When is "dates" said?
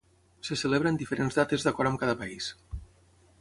1.41-1.67